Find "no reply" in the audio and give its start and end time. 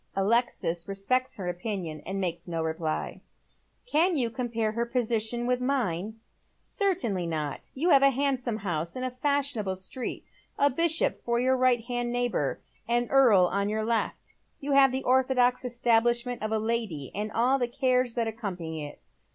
2.47-3.21